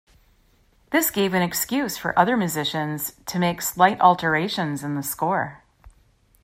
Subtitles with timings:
[0.89, 5.61] This gave an excuse for other musicians to make slight alterations in the score.